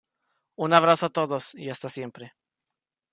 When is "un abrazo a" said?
0.65-1.09